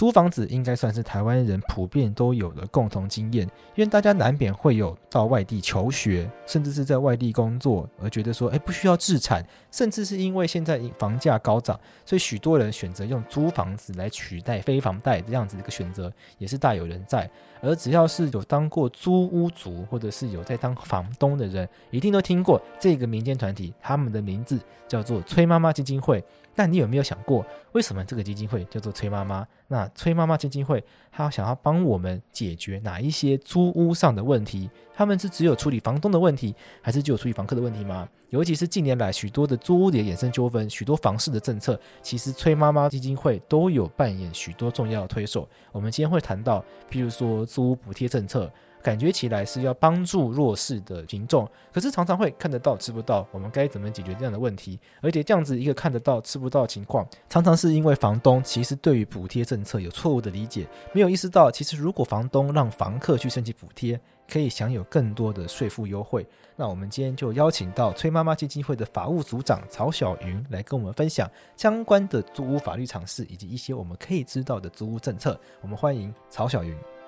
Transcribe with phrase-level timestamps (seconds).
[0.00, 17.30] 租房子应该算是台湾人普遍都有的共同经验，因为大家难免会有到外地求学，甚至是在外地工作，而觉得说，哎，不需要置产，甚至是因为现在房价高涨，所以许多人选择用租房子来取代非房贷这样子的一个选择，也是大有人在。
[17.60, 24.58] 而只要是有当过租屋族，或者是有在当房东的人，一定都听过这个民间团体，他们的名字
[24.88, 26.24] 叫做崔妈妈基金会。
[26.60, 27.42] 但你有没有想过，
[27.72, 29.46] 为什么这个基金会叫做崔妈妈？
[29.68, 34.68] 那崔妈妈基金会，她想要帮我们解决哪一些租屋上的问题？
[34.92, 38.06] 他们是只有处理房东的问题，还是只有处理房客的问题吗？
[38.28, 45.48] 尤其是近年来许多的租屋的衍生纠纷，许多房市的政策，其实崔妈妈基金会都有扮演许多重要的推手。
[45.72, 48.52] 我们今天会谈到，譬如说租屋补贴政策。
[48.82, 54.78] 感觉起来是要帮助弱势的群众，可是常常会看得到吃不到，我们该怎么解决这样的问题？
[55.00, 66.26] 而且这样子一个看得到吃不到的情况，常常是因为房东其实对于补贴政策有错误的理解，没有意识到其实如果房东让房客去申请补贴，可以享有更多的税负优惠。
[66.56, 75.38] 那我们今天就邀请到崔妈妈基金会的法务组长曹小云来跟我们分享相关的租屋法律常识以及一些我们可以知道的租屋政策。
[75.60, 76.99] 我们欢迎曹小云。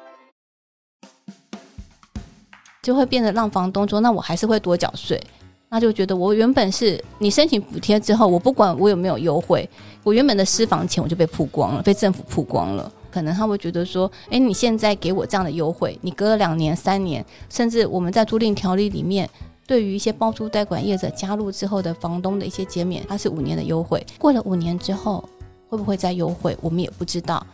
[2.82, 5.20] 就会变得让房东说，那我还是会多缴税，
[5.68, 9.68] 那就觉得我原本是你申请补贴之后，我不管我有没有优惠，
[10.02, 12.92] 我原本的私房钱我就被曝光了，被政府曝光了。
[13.08, 19.30] 可能他会觉得说，诶，你现在给我这样的优惠，你隔了两年、三年，甚至我们在租赁条例里面，
[19.64, 25.22] 对于一些包租代管业者加入之后的房东的一些减免，它是五年的优惠，过了五年之后
[25.68, 27.46] 会不会再优惠，我们也不知道。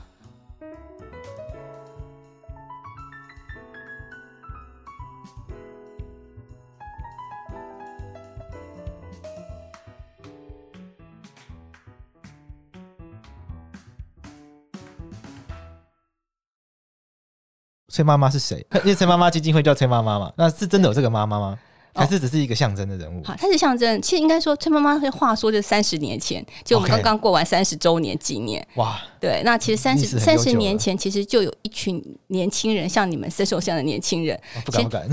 [17.99, 18.65] 崔妈妈是谁？
[18.85, 21.59] 因为崔妈妈基金会叫崔妈妈嘛，那是真的有这个妈妈吗？
[21.93, 23.25] 还是只是一个象征的人物？
[23.25, 24.01] 好，它是象征。
[24.01, 28.65] 其实应该说，崔妈妈的话说，就三十年前，就我们刚刚过完三十周年纪念。
[28.77, 35.09] 哇，对，那其实三十三十年前，其实就有一群年轻人，像你们这种像的年轻人，不敢不敢。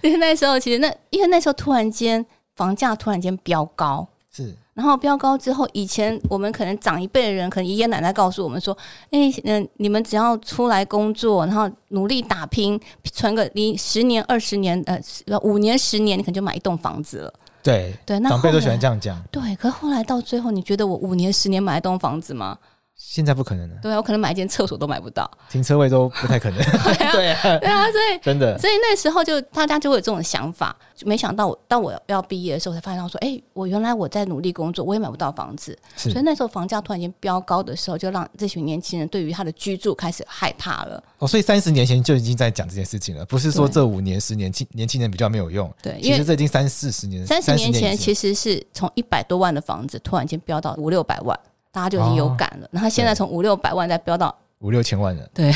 [0.00, 2.26] 因为 那时候，其实那因为那时候突然间
[2.56, 4.52] 房价突然间飙高，是。
[4.74, 8.76] 然后飙高之后，以前我们可能长一辈的人，可能爷爷奶奶告诉我们说
[9.12, 19.22] ：“哎，嗯，你们只要出来工作，然后努力打拼，存个你十年、二十年，呃，五年、十年，你可能就买一栋房子了。”对对，那长辈都喜欢这样讲。
[19.30, 22.58] 对，可是后来到最后，你觉得我五年、十年买一栋房子吗？
[23.04, 26.58] 现在不可能了，对啊，我可能买一间厕所都买不到，停车位都不太可能。
[27.12, 41.02] 对啊，对啊，所以真的，所以那时候就大家就会有这种想法，就没想到我到我要毕业的时候才发现到说，哎、欸，我原来我在努力工作，我也买不到房子，所以那时候房价突然间飙高的时候，就让这群年轻人对于他的居住开始害怕了。
[41.18, 45.70] 哦，所以三十年前就已经在讲这件事情了，不是说这五年、十年轻年轻人比较没有用。
[45.82, 51.38] 对，其实这已经三四十年，三十年前其实是从一百多万的房子突然间飙到五六百万。
[51.72, 55.26] 大家就已经有感了，哦、然后现在从五六百万再飙到五六千万了。
[55.32, 55.50] 对，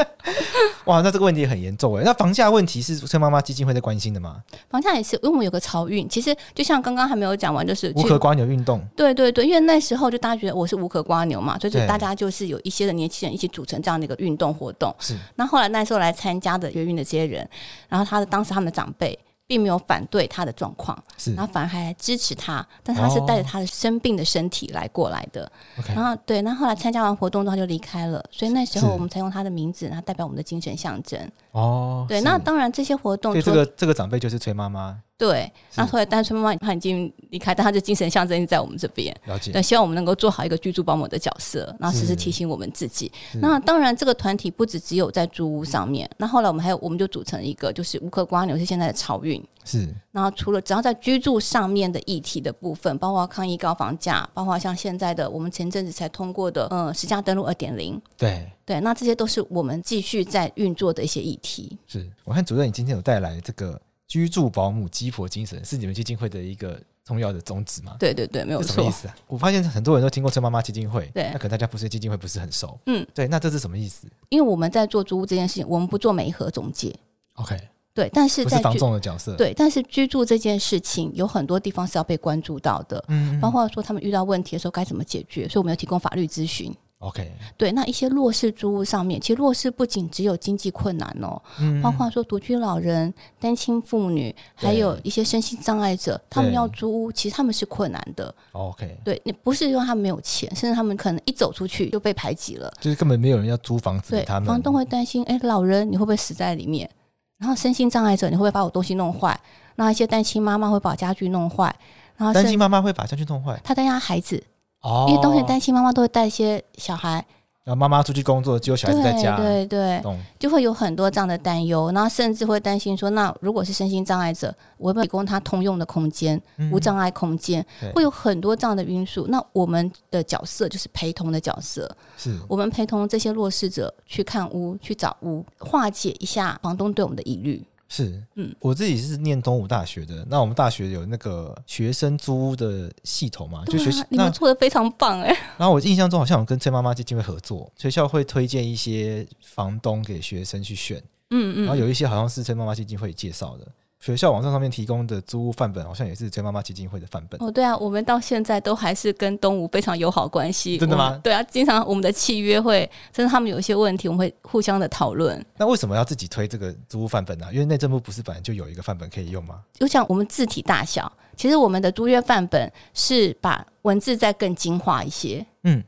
[0.86, 2.02] 哇，那这个问题很严重哎。
[2.04, 4.42] 那房价问题是崔妈妈基金会在关心的吗？
[4.70, 8.82] 房价也是，因为我们有个潮运，其实就像刚刚还没有讲完，就是无壳瓜牛运动。
[8.96, 14.92] 对对对，因为那时候就大家觉得我是无壳瓜牛嘛，所以就大家就是有一些的年轻人一起组成这样的一个运动活动。
[14.98, 15.14] 是。
[15.36, 17.48] 那后来那时候来参加的学运的这些人，
[17.88, 19.18] 然后他的当时他们的长辈。
[19.50, 25.44] 并没有反对他的状况，是，然后反而还支持他，但他是带着他的生病的身体来过来的。
[25.76, 31.20] 哦、然后对，那后，来参加完活动之后他就离开了，所以那时候我们才用他的名字，然后代表我们的精神象征。
[31.50, 35.00] 哦，对，那当然这些活动，这个这个长辈就是崔妈妈。
[35.20, 39.14] 对，那后来单纯妈妈她已经离开，但她的精神象征在我们这边。
[39.26, 39.52] 了解。
[39.52, 43.12] 对，希望我们能够做好一个居住保姆的角色，然后时时提醒我们自己。
[43.34, 46.08] 那当然，这个团体不只只有在租屋上面。
[46.16, 49.46] 那后来我们还有，我们就组成一个，就是无壳蜗牛是现在的漕运。
[49.62, 49.94] 是。
[50.10, 58.00] 然后除了只要在居住上面的议题的部分，包括抗议高房价，包括像现在的我们前阵子才通过的，嗯，实价登录二点零。
[58.16, 58.50] 对。
[58.64, 61.76] 对，那这些都是我们继续在运作的一些议题。
[61.86, 63.78] 是我看主任，你今天有带来这个。
[64.10, 67.94] 居住保姆鸡婆精神是你们基金会的一个重要的宗旨吗？
[67.96, 68.74] 对对对，没有错。
[68.74, 69.14] 什么意思啊？
[69.28, 72.76] 我发现很多人都听过车妈妈基金会，对，那可能大家不是基金会，不是很熟。
[72.86, 74.08] 嗯，对，那这是什么意思？
[74.30, 76.92] 因为我们在做租屋这件事情，我们不做媒和中介。
[77.34, 77.56] OK，
[77.94, 86.74] 对，但是在是房仲的角色，对，但是居住这件事情有很多地方是要被关注到的，嗯，包括说他们遇到问题的时候该怎么解决，所以我们要提供法律咨询。
[87.00, 98.34] OK，对，那一些弱势租屋上面，其实弱势不仅只有经济困难哦，嗯，包括说独居老人、单亲妇女，还有一些身心障碍者，他们要租屋，其实他们是困难的。
[98.52, 104.46] OK，对，你不是说他们没有钱，甚至他们可能一走出去就被排挤了，就是根本没有人要租房子给他们。
[104.46, 106.90] 房东会担心，哎，老人你会不会死在里面？
[107.38, 109.40] 然后身心障碍者，你会不会把我东西弄坏？
[109.76, 111.74] 那一些单亲妈妈会把家具弄坏，
[112.18, 114.44] 然后单亲妈妈会把家具弄坏，她担心她孩子。
[114.82, 117.24] 哦，因为冬天担心妈妈都会带一些小孩，
[117.64, 129.26] 然后妈妈出去工作，只有小孩子在家，对对对，就会有很多这样的担忧，然后甚至会担心说，那如果是身心障碍者，我会不会提供他通用的空间、嗯、无障碍空间，会有很多这样的因素。
[129.28, 132.38] 那我们的角色就是陪同的角色，是。
[132.48, 137.62] 我们陪同这些弱势者去看屋、去找屋，化解一下房东对我们的疑虑。
[137.92, 145.36] 是，嗯，我自己是念东吴大学的，那我们大学有那个学生租屋的系统嘛，就学习、啊、你们做的非常棒哎。
[145.58, 153.66] 然后我印象中好像有跟崔妈妈基金会合作，学校会推荐一些房东给学生去选，嗯嗯，然后有一些好像是崔妈妈基金会介绍的。
[154.00, 157.38] 学校网站上面提供的租屋范本，好像也是崔妈妈基金会的范本。
[157.42, 160.78] 哦，对啊，我们到现在都还是跟东吴非常友好关系。
[160.78, 161.20] 真的吗？
[161.22, 165.44] 对啊，经常我们的契约会，甚至他们有一些问题，我们会互相的讨论。
[165.58, 167.52] 那为什么要自己推这个租屋范本呢、啊？
[167.52, 169.60] 因为内政部不是本来就有一个范本可以用吗？
[169.74, 175.84] 就像我们字体大小，其实我们的租约范本是把文字再更精化一些，嗯，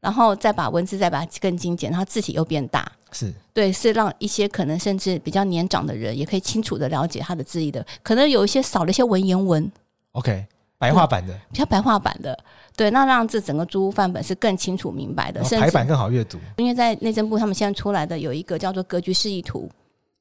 [0.00, 2.90] 然后再把文字再把它更精简，然后字体又变大。
[3.12, 9.70] 是对，是让一些可能甚至比较年长的人也可以清楚的了解他的字义的，可能有一些少了一些文言文。
[10.12, 10.46] OK，
[10.78, 12.38] 白话版的，比较白话版的，
[12.76, 16.38] 对，那让这整个租屋范本是更清楚明白的，排版更好阅读。
[16.56, 19.70] 因为在内政部他们现在出来的有一个叫做格局示意图。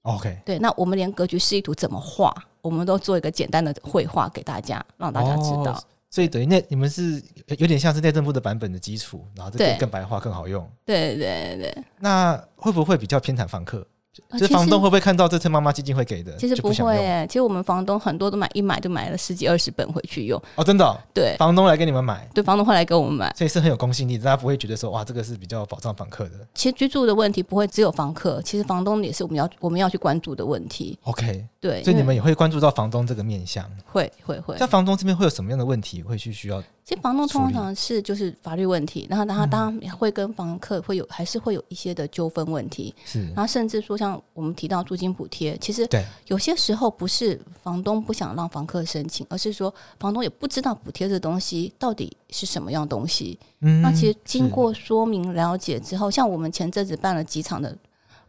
[0.04, 5.72] OK，对，那我们连格局示意图怎么画，我们都做一个简单的绘画给大家，让大家知道。
[5.72, 7.22] 哦所以等于那你们是
[7.60, 10.68] 有点像是内政部的版本的基础，然后这个更白话更好用。
[10.84, 11.84] 对对对对。
[12.00, 13.86] 那会不会比较偏袒房客？
[14.32, 16.36] 就是房东会不会看到这次妈妈基金会给的？
[16.36, 20.42] 其实不会诶，其实我们房东很多都买一买就买了十几二十本回去用。
[20.56, 20.98] 哦，真的、哦？
[21.14, 22.28] 对，房东来给你们买。
[22.34, 26.32] 对，房东会来给我们买，所以是很有公信力，大家不会觉得说哇，这个是比较保障房客的。
[26.54, 30.98] 其实居住的问题不会只有房客，其实房东也是我们要我们要去关注的问题。
[31.04, 33.64] OK，对，所以你们也会关注到房东这个面向。
[33.86, 34.58] 会会会。
[34.58, 36.62] 像房东这边会有什么样的问题会去需要？
[36.90, 45.88] 其实房东通常是就是法律问题，然后然后当然会跟房客会有还是会有一些的纠纷问题，是，然后甚至说像我们提到租金补贴，其实
[46.26, 53.38] 有些时候不是房东不想让房客申请，而是说房东也不知道补贴这东西到底是什么样东西。
[53.60, 57.78] 嗯，那其实经过说明了解之后，像我们前阵子办了几场的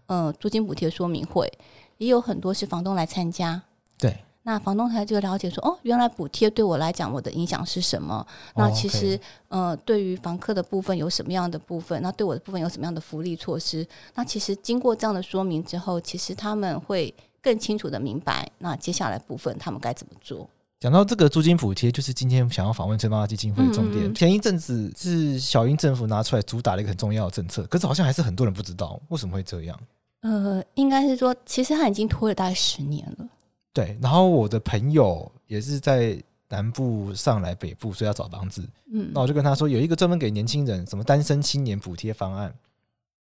[0.05, 1.51] 呃租金补贴说明会，
[1.97, 3.63] 也有很多是房东来参加。
[3.97, 4.15] 对。
[4.43, 8.27] 那房东才就了解说，哦，原来补贴对我来讲，我的影响是什么？
[8.57, 12.01] 那其实，呃，对于房客的部分有什么样的部分？
[12.03, 13.87] 那对我的部分有什么样的福利措施？
[14.15, 20.49] 那其实经过这样的说明之后，其实他们会更清楚的明白，那接下来部分他们该怎么做。
[20.81, 24.07] 讲到这个租金补贴，就是今天想要访问崔妈妈基金会的重点。
[24.07, 29.79] 嗯嗯，前一阵子是小英政府拿出来主打了一个很重要的政策，可是好像还是很多人不知道为什么会这样。
[30.23, 33.29] 呃，应该是说，其实他已经拖了大概十年了。
[33.73, 38.69] 对，然后我的朋友也是在南部上来北部，所以要找房子。
[38.93, 42.53] 嗯，那我就跟他说，有一个专门给年轻人什么单身青年补贴方案。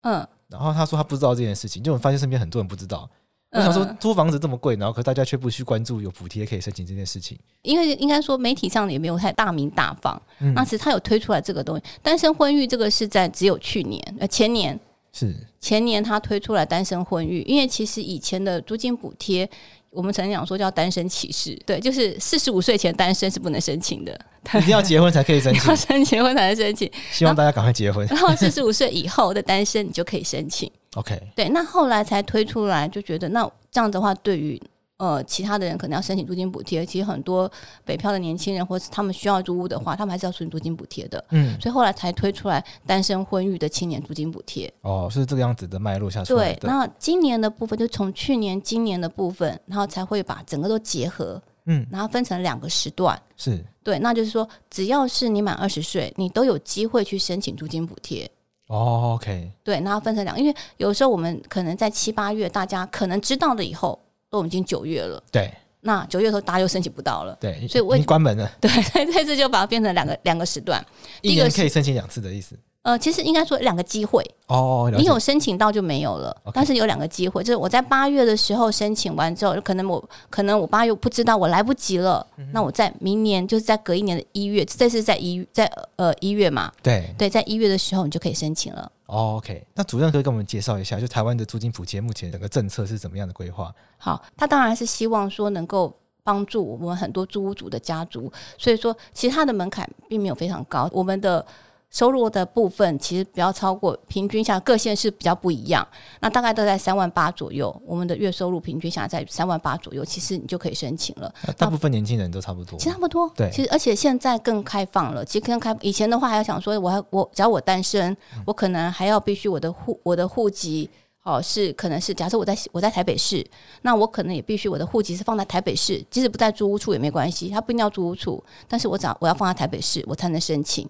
[0.01, 3.07] 嗯，然后他说他不知道这件事情，就我发现身边很多人不知道。
[3.51, 7.37] 我想说租房子这么贵，然后可大家却不去关注有补贴可以申请这件事情。
[7.61, 10.19] 因为应该说媒体上也没有太大名大放。
[10.39, 14.79] 嗯，那其实他有推出来这个东西，单身婚育这个是在只有去年呃前年
[15.11, 19.47] 是前年他推出来单身婚育，因为其实以前的租金补贴。
[19.91, 24.19] 我们曾经讲说叫单身歧视，对，就是四十五岁前单身是不能申请的，
[24.57, 26.91] 一定要结婚才可以申请， 要申结婚才能申请。
[27.11, 28.05] 希望大家赶快结婚。
[28.11, 30.71] 然后四十五岁以后的单身你就可以申请。
[30.95, 34.61] OK，对，那后来才推出来，就觉得那这样的话对于。
[34.99, 37.49] 呃，其他的人可能要申请租金补贴，其实很多
[37.85, 41.23] 北漂的年轻人，或是他们需要租屋的话，他们还是要申请租金补贴的。
[41.29, 44.69] 嗯，所以后来才推出来单身婚育的青年租金补贴。
[44.81, 46.33] 哦，是这个样子的脉络下去。
[46.33, 53.17] 对，那今年的部分就从去年、今年的部分，然后才会把整个都结合，嗯，然后分成两个时段。
[53.37, 58.29] 是对，那就是说，只要是你满二十岁，你都有机会去申请租金补贴。
[58.67, 59.49] 哦，OK。
[59.63, 63.97] 对，然后分成两个，因为有时候我们可能在七八月，大家可能知道了以后。
[64.29, 68.69] 都已经九月了，对，那九月的时候大家又申请不到了，对，所以我已经关门了， 对，
[69.11, 70.85] 这次就把它变成两个两个时段，
[71.21, 76.35] 一年可以申请两次的意思，呃，其实应该说两个机会哦，你有申请到就没有了。
[76.53, 86.71] 但是有两个机会，就是我在八月的时候申请完之后，可能我可能我八月不知道我来不及了，嗯、那我在明年就是在隔一年的一月，这是在一在呃一月嘛？
[86.81, 88.89] 对对，在一月的时候你就可以申请了。
[89.07, 93.75] 哦、OK，那主任可以跟我们介绍一下，就台湾的租金补贴目前整个政策是怎么样的规划？
[93.97, 95.93] 好，他当然是希望说能够
[96.23, 101.45] 帮助我们很多租屋族的家族，所以说其实他的门槛并没有非常高，我们的。
[101.91, 105.87] 收入的部分其实不要超过平均下各县市比较不一样，
[106.19, 107.75] 那大概都在三万八左右。
[107.85, 111.33] 我们的月收入平均下来在三万八左右，其实你就可以申请了。
[111.57, 113.27] 大部分年轻人都差不多，其实差不多。
[113.35, 115.25] 对，其实而且现在更开放了。
[115.25, 120.87] 其实更开，以前的话还要想说，我还我只要我单身，嗯、我可能还要必须我的户我的户籍
[121.23, 123.43] 哦是可能是假设我在我在台北市，
[123.81, 130.87] 那我可能也必须我的户籍是放在台北市，即使不在租屋处也没关系，他不一定要租屋处，但是我只要我要放在台北市，我才能申请。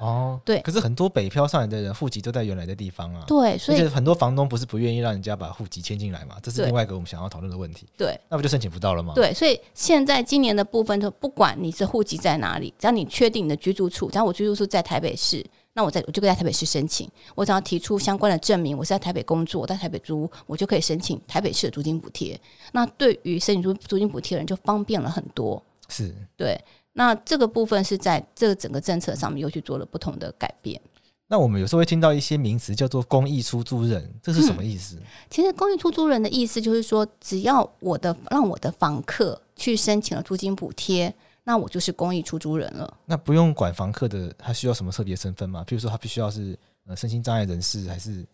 [0.00, 3.24] 哦，对，可是很多北漂上来的人户籍都在原来的地方啊。
[3.26, 6.36] 对，所以很多房东不是不愿意让人家把户籍迁进来嘛？
[6.42, 7.86] 这是另外一个我们想要讨论的问题。
[7.96, 9.12] 对，那不就申请不到了吗？
[9.14, 15.44] 对，所以现在今年的部分，就不管你是户籍在哪里，只要你确定你的居住处，只要我居住处在台北市，
[15.74, 17.08] 那我在我就可以在台北市申请。
[17.34, 22.40] 我只要提出相关的证明，我是在台北工作，我在台北租，我就可以申请台北市的租金补贴。
[22.72, 25.62] 那对于申请租租金补贴的人就方便了很多。
[25.88, 26.58] 是，对。
[26.92, 30.80] 那这个部分是在这个整个政策上面又去做了不同的改变。
[31.26, 34.96] 那我们有时候会听到一些名词叫做公益出租人，这是什么意思？
[34.96, 42.98] 嗯，其实公益出租人的意思就是说，只要我的让我的房客去申请了租金补贴，那我就是公益出租人了。
[43.06, 45.64] 那不用管房客的他需要什么特别身份吗？
[45.66, 46.54] 譬如说他必须要是
[46.86, 48.26] 呃身心障碍人士，还是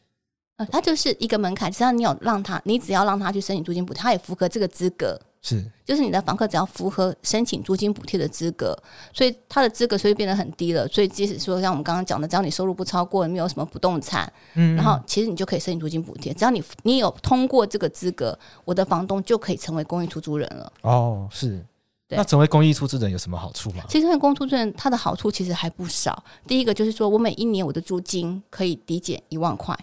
[0.56, 5.16] 呃他就是一个门槛，只要你有让他，你只要让他去申请租金补贴，他也符合这个资格。
[5.40, 8.76] 是，就是你的房客只要符合申请租金补贴的资格，
[9.12, 10.86] 所以他的资格所以变得很低了。
[10.88, 16.34] 所以即使说像我们刚刚讲的，只要你收入不超过，没有什么不动产，嗯，然后其实你就可以申请租金补贴。
[16.34, 20.72] 只要你你有通过这个资格，我的房东就可以成为公益出租人了。
[20.82, 21.64] 哦，是。
[22.10, 23.84] 那成为公益出租人有什么好处吗？
[23.86, 26.24] 其实成为公益出租人，它的好处其实还不少。
[26.46, 29.78] 第一个就是说我每一年我的租金可以抵减一万块。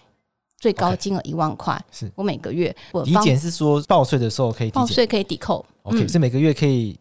[0.58, 5.64] 最高金额一万块，是我每个月我抵减是说报税的时候可以抵减，报税可以抵扣。
[5.82, 6.98] OK，是每个月可以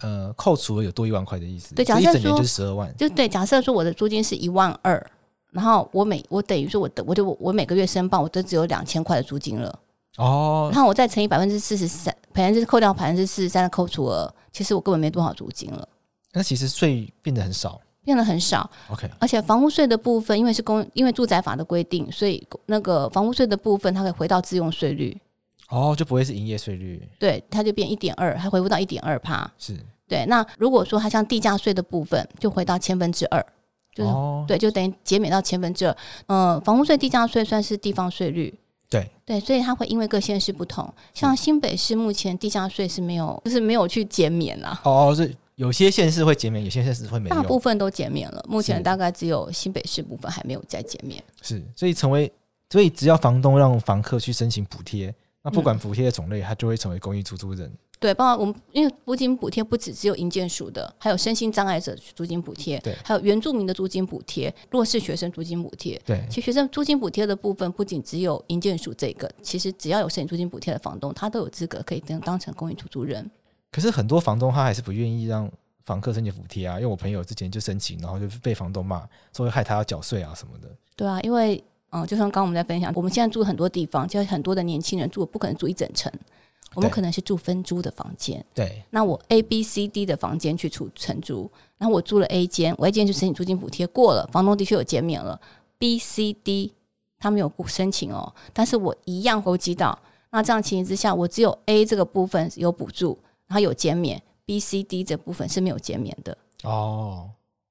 [0.00, 1.74] 呃扣除有多一万块的意思。
[1.74, 3.28] 对，假设说就是十二万，就对。
[3.28, 5.10] 假设说我的租金是一万二，
[5.52, 9.78] 然后我每我等于说我的我就我每个月申报我都只有两千块的租金了
[10.16, 10.68] 哦。
[10.72, 15.88] 然后我再乘以百分之四十三，百分之扣掉百分之四十三的扣除额，其实我根本没多少租金了。
[16.32, 17.80] 那其实税变得很少。
[18.10, 25.16] 变得很少，OK，而且房屋税的部分，因为是公，因为住宅法的规定，所以那个房屋税的部分，它可以回到自用税率，
[25.68, 30.26] 哦，就不会是营业税率，对，它就变一点二，还回不到一点二趴，是对。
[30.26, 33.40] 那如果说它像地价税的部分，就回到千分之二，
[33.94, 35.96] 就是、哦、对，就等于减免到千分之二。
[36.26, 38.52] 嗯、呃，房屋税、地价税算是地方税率，
[38.90, 44.80] 对对，所以它会因为各县市不同，像新北市目前地价税是没有，就是没有去减免啦。
[44.82, 45.32] 哦，是。
[45.60, 47.36] 有些县市会减免，有些县市会没有。
[47.36, 51.22] 大部分都减免了，目前大概只有新北市部分还没有再减免。
[51.42, 52.32] 是，所以成为，
[52.70, 57.70] 所以只要房东让房客去申请补贴，那不管补贴的种类，他就会成为公益出租人。
[57.98, 66.00] 对，包括我们因为租金补贴不只只有营建署的，还有身心障碍者租金补贴，对，还有原住民的租金补贴、弱势学生租金补贴。
[66.06, 73.30] 对，其实学生租金补贴的部分不仅只有营建署这个，其实只要有申请租金补贴的房东，他都有资格可以当当成公益出租人。
[73.70, 75.50] 可是很多房东他还是不愿意让
[75.84, 80.68] 房客申请补贴啊，因为我朋友之前就申请，然后就被房东骂，说会害他要缴税啊什么的。
[80.96, 86.12] 对啊，因为嗯，就像刚刚我们在分享，我们现在住很多地方，就很多的年轻人住，不可能住一整层，
[86.74, 88.44] 我们可能是住分租的房间。
[88.54, 95.40] 对，那我 A、B、C、D 的房间去出承租，然后我租了 A 间，我 A 间就申请租金补贴过了，房东的确有减免了。
[95.78, 96.72] B、C、D
[97.18, 99.98] 他没有申请哦，但是我一样会寄到。
[100.30, 103.18] 那这样情形之下，我只有 A 这个部分有补助，
[103.50, 104.22] 然后有减免。
[104.46, 107.30] B、C、D 这部分是没有减免的哦，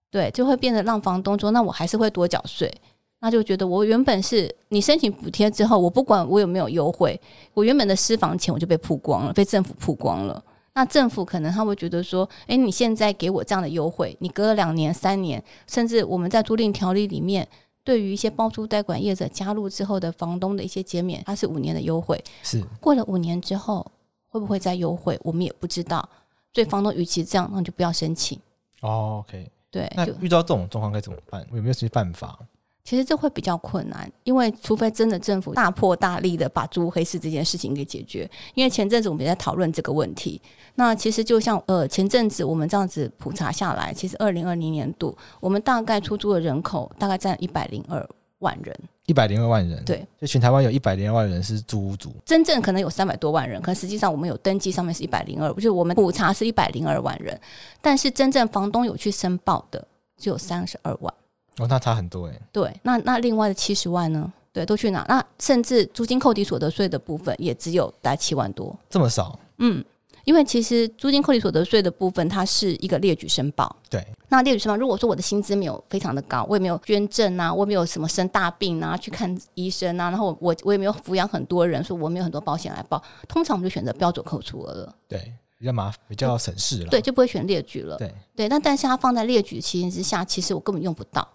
[0.10, 2.74] 对，就会变得让房东说，那我还是会多缴税，
[3.20, 7.20] 那就觉得我原本是你申请补贴之后，我不管我有没有优惠，
[7.54, 10.42] 我原本的私房钱我就被曝光了，被政府曝光了。
[10.74, 17.46] 那政府可能他会觉得说，诶，你现在给我这样的优惠，你隔了两年、三年，甚至我们在租赁条例里面，
[17.84, 23.86] 对于一些包租代管业者加入之后的房东的一些减免，它是五年的优惠，是过了五年之后
[24.30, 26.08] 会不会再优惠，我们也不知道。
[26.54, 28.40] 所以房东与其这样，那你就不要申请。
[28.82, 29.52] 哦，OK。
[29.72, 31.46] 对，那遇到这种状况该怎么办？
[31.54, 32.40] 有没有什么办法？
[32.84, 38.28] 其实这会比较困难，因为除非真的政府大破大立的把租屋黑市这件事情给解决。
[38.56, 40.42] 因为前阵子我们也在讨论这个问题。
[40.74, 48.04] 那其实就像呃前阵子我们这样子普查下来，其实二零二零年度我们大概出租的人口大概占一百零二
[48.40, 48.76] 万人。
[49.10, 57.36] 一百零二万人，对，就全台湾有一百零二万人是租屋族，真正可能有三百多万人，可实际上我们有登记上面是一百零二，就是我们普查是一百零二万人，
[57.82, 59.84] 但是真正房东有去申报的
[60.16, 61.12] 只有三十二万，
[61.58, 62.40] 哦，那差很多哎。
[62.52, 64.32] 对，那那另外的七十万呢？
[64.54, 65.04] 对，都去哪？
[65.10, 69.40] 那甚至租金扣抵所得税的部分也只有大概七万多，这么少？
[69.58, 69.84] 嗯。
[70.26, 73.76] 因为其实租金扣抵所得税的部分，它是一个列举申报。
[73.90, 84.96] 对，那列举什么，如果说我的薪资没有非常的高，我也没有捐赠啊，我也没有什么生大病啊，去看医生啊，然后我我也没有抚养很多人，说我没有很多保险来报，通常我们就选择标准扣除额了。
[85.08, 86.90] 对，比较麻烦，比较省事了。
[86.90, 87.98] 对，就不会选列举了。
[87.98, 91.28] 对对，那但是它放在列举情形之下，其实我根本用不到，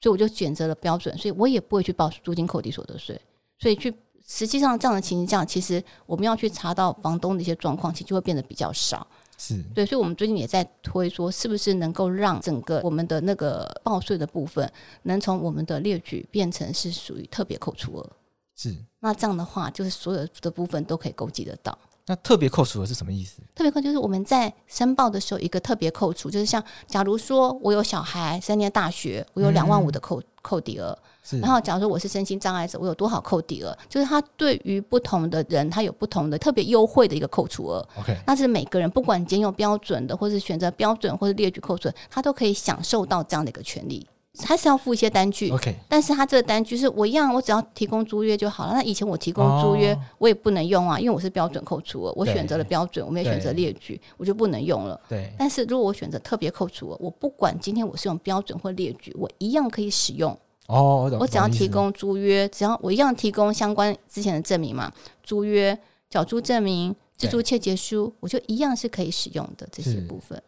[0.00, 3.20] 所以我就选择了标准，所以我也不会去报租金扣抵所得税，
[3.58, 3.94] 所以去。
[4.26, 9.06] 实际上，这样的情形下，其实我们要去查到房东的一些状况，其实就会变得比较少。
[9.36, 14.70] 是对，所以，我们最近也在推说，是不是能够让整个我们的那个报税的部分，
[15.02, 18.10] 能从我们的列举变成是属于特别扣除额？
[18.54, 18.74] 是。
[19.00, 21.76] 那这样的话，就是所有的部分都可以勾稽得到。
[22.06, 23.42] 那特别扣除额是什么意思？
[23.54, 30.96] 特别扣就是我们在申报的时候，一个特别扣除，就是像假如说我有小孩三年大学，我有两万五的扣、嗯、扣抵额。
[31.40, 33.76] 然后，假如说我是身心障碍者，我有多少扣抵额？
[33.88, 37.86] 就是他对于不同的人，他有不同的特别优惠的一个扣除额。
[37.98, 44.06] OK，那是每个人不管仅有标准的，或是选择标准或是列举扣除，他都可以享受到这样的一个权利。
[44.42, 45.48] 还是要付一些单据。
[45.50, 48.72] OK，但是他这个单据是我一样，我只要提供租约就好了。
[48.72, 55.00] 那以前我提供租约，我也不能用啊，因为我是标准扣除额，我选择了标准，我没有选择列举，我就不能用了。
[55.08, 55.32] 对。
[55.38, 60.36] 但是如果我选择特别扣除额，我不管今天我是用标准或列举，我一样可以使用。
[60.66, 64.90] 哦，我只要提供租约，只要我一样提供相关之前的证明嘛，
[65.22, 65.78] 租约、
[66.08, 70.42] 缴租证明、自租切结书，我就一样是可以使用的这些部分。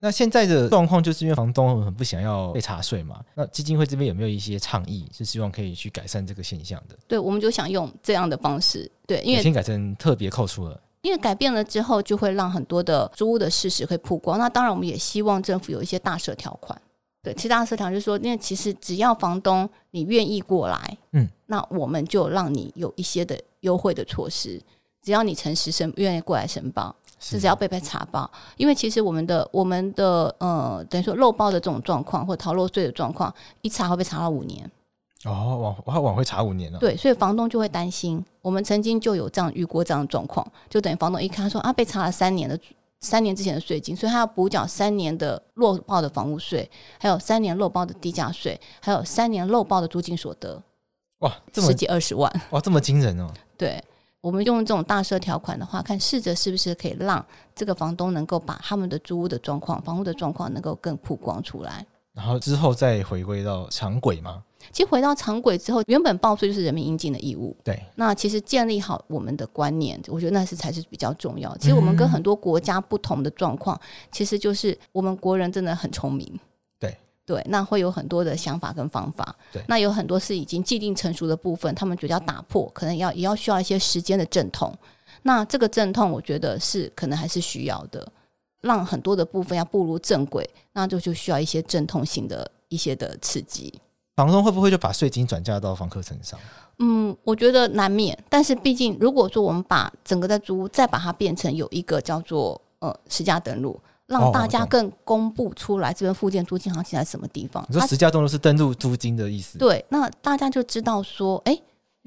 [0.00, 6.96] 那现在的状况就是因为房东很不想要被查税嘛，那基金会这边有没有一些倡议，是希望可以去改善这个现象的？
[7.08, 14.38] 对，我们就想用这样的方式，对，因为先改成特别扣除了，因为改变了之后，就会让很多的租屋的事实会曝光。
[14.38, 16.80] 那当然，我们也希望政府有一些大赦条款。
[17.28, 24.58] 对，其他社团就是说，因为其实只要房东你愿意过来，嗯，那我们就让你有一些的优惠的措施。
[25.02, 28.30] 只要你诚实申，愿意过来申报，是只要被被查报。
[28.56, 34.70] 因为其实我们的我们的呃，等于说漏报的这种状况或逃漏税的状况，一查会被查到五年。
[35.24, 36.78] 哦，往往往会查五年了。
[36.78, 38.24] 对，所以房东就会担心。
[38.40, 42.58] 我们曾经就有这样遇过这样的状况，就等于房东一看说啊，被查了三年的。
[43.00, 50.62] 三年之前的税金，所以他要补缴三年的漏报的房屋税，还有三年漏报的地价税，还有三年漏报的租金所得。
[51.18, 52.32] 哇，这么十几二十万！
[52.50, 53.28] 哇，这么惊人哦！
[53.56, 53.82] 对，
[54.20, 61.84] 我们用这种大赦条款的话，看试着是不是可以让这个房东能够把他们的租屋的状况、房屋的状况能够更曝光出来。
[62.12, 64.42] 然后之后再回归到常轨吗？
[64.72, 67.56] 其实回到常轨之后，原本报税就是人民应尽的义务。
[67.64, 71.56] 对，那其实建立好我们的观念，我觉得那是才是比较重要。
[71.58, 76.38] 其实我们跟很多国家不同的状况，嗯、其实就是我们国人真的很聪明。
[76.78, 79.34] 对对，那会有很多的想法跟方法。
[79.52, 84.72] 对，那有很多是已经既定成熟的部分，他们觉得要打破，可能要也要需要一些时间的阵痛。
[85.22, 88.06] 那这个阵痛，我觉得是可能还是需要的，
[88.60, 93.72] 让很多的部分要步入正轨，那就就需要一些阵痛性的一些的刺激。
[94.18, 96.36] 房东会不会就把税金转嫁到房客身上？
[96.80, 98.18] 嗯，我觉得难免。
[98.28, 107.64] 但是毕竟，如果说我们把整个的租屋再把它变成有一个叫做呃实价登录，让大家更公布出来这边附件租金行情在什么地方？
[107.68, 109.56] 你说实价登录是登录租金的意思？
[109.56, 111.56] 对，那大家就知道说，哎。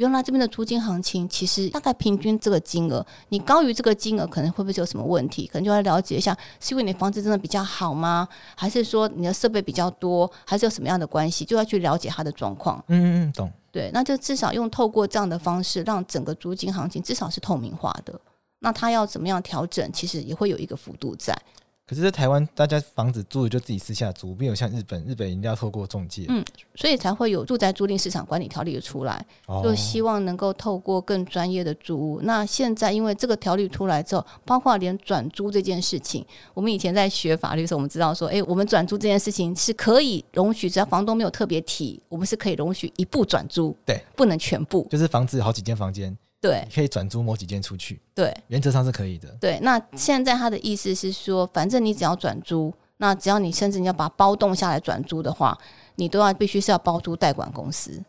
[0.02, 5.46] 原来这边的租金行情，其实大概平均这个金额，你高于这个金额，可能会不会有什么问题？
[5.46, 8.28] 可能就要了解一下，是因为你房子真的比较好吗？
[8.56, 11.46] 还是说你的设备比较多，还是有什么样的关系？
[11.46, 12.84] 就要去了解它的状况。
[12.88, 13.52] 嗯嗯嗯，懂。
[13.72, 18.20] 对，那就至少用透过这样的方式，让整个租金行情至少是透明化的。
[18.58, 21.32] 那它要怎么样调整，其实也会有一个幅度在。
[21.92, 26.26] 可是，在台湾，大家房子租的就自己私下租，没有像日本，日本一定要透过中介。
[26.30, 26.42] 嗯，
[26.74, 32.22] 所以才会有住宅租赁市场管理条例的出来，哦、就希望能够透过更专业的租屋。
[32.22, 46.18] 那现在，因为这个条例出来之后，包括连转租这件事情，我们以前在学法律的时候，我们知道说，哎，我们转租这件事情是可以容许，只要房东没有特别提，我们是可以容许一步转租，对，不能全部，就是房子有好几间房间。
[46.42, 48.02] 对，可以转租某几间出去。
[48.16, 49.30] 对，原则上是可以的。
[49.40, 55.58] 对，那现在他的意思是说，反正你只要转租，那只要你甚至你要把包栋下来转租的话，
[55.96, 58.04] 你都要必须是要包租代管公司。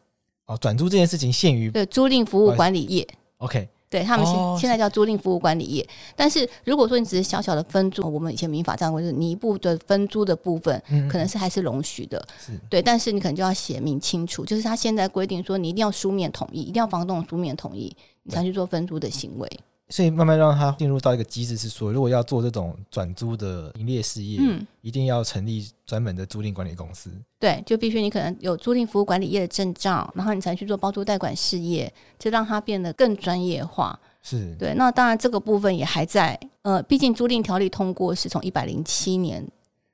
[0.47, 3.07] 哦，转租这件事情限于对租赁服务管理业。
[3.37, 3.69] OK。
[3.93, 19.49] 对他们现、哦、现在叫租赁服务管理业，但是如果说你只是小小的分租，我们以前民法这样规定，你一部的分租的部分，可能是还是容许的，嗯、对，但是你可能就要写明清楚，就是他现在规定说，你一定要书面同意，一定要房东书面同意，你才去做分租的行为。
[19.89, 27.11] 所以慢慢让他进入到一个机制，是说，如果要做这种转租的营业事业，嗯，一定要成立专门的租赁管理公司。
[27.39, 33.99] 对，就必须你可能有租赁服务管理业的证照，然后你才去做包租代管事业，就让它变得更专业化。
[34.23, 39.47] 是对，那当然这个部分也还在，呃，毕竟租赁条例通过是从一百零七年，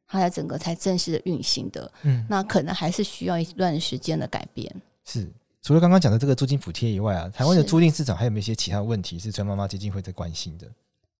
[0.06, 4.72] 它才整个才正式的运行的，嗯，那可能还是需要一段时间的改变。
[5.04, 5.28] 是，
[5.62, 10.66] 除了刚刚讲的这个租金补贴以外啊，台湾的租赁市场还有没有一些其他问题是陈妈妈基金会在关心的？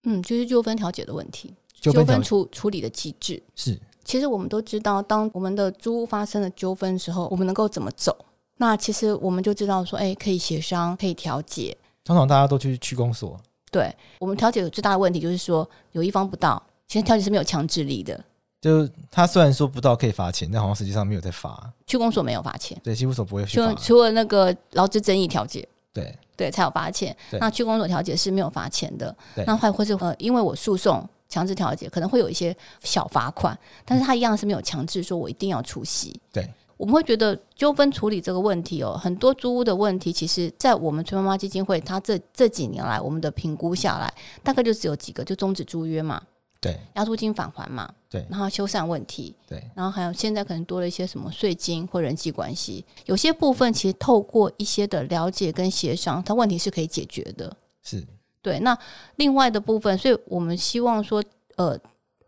[0.03, 3.79] 嗯，就是纠纷调解的问题，纠纷处处理的机制是。
[4.05, 8.15] 其实我们都知道，当我们的租屋发生了纠纷时候，我们能够怎么走？
[8.57, 11.77] 那其实我们就知道说，哎，可以协商，可以调解。
[12.03, 13.39] 通常大家都去区公所。
[13.69, 18.19] 对，我们调解有最大的问题就是说，有一方不到，其实调解是没有强制力的。
[18.61, 21.71] 就他虽然说不到可以罚钱，但好像实际上没有在罚。
[21.87, 23.73] 区公所没有罚钱，对，区公所不会去罚。
[23.75, 27.15] 除了那个劳资争议调解，对对才有罚钱。
[27.39, 29.15] 那区公所调解是没有罚钱的。
[29.45, 36.19] 那或或是呃，因为我诉讼强制调解，可能会有一些小罚款，但是他一样是没有强制说我一定要出席。
[36.31, 36.47] 对。
[36.75, 46.21] 我们会觉得纠纷处理这个问题哦，很多租屋的问题，其实，在我们崔妈妈基金会，它这这几年来，我们的评估下来，大概就只有几个，就终止租约嘛，
[46.61, 58.05] 对，押租金返还嘛，对，然后修缮问题，对，然后还有现在可能多了一些什么税金或人际关系，有些部分其实透过一些的了解跟协商，它问题是可以解决的，是
[58.41, 58.59] 对。
[58.59, 58.77] 那
[59.15, 61.23] 另外的部分，所以我们希望说，
[61.55, 61.79] 呃。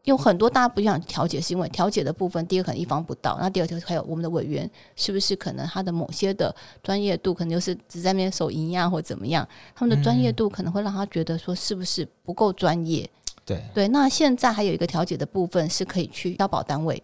[0.05, 13.07] 有很多大家不想调解，是因为调解的部分，第一个可能一方不到，那第二个还有我们的委员是不是可能他的某些的专业度，可能就是只在那边守营呀，或怎么样，他们的专业度可能会让他觉得说是不是不够专业？
[13.55, 17.01] 对对，那现在还有一个调解的部分是可以去消保单位